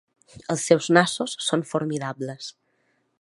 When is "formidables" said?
1.75-2.51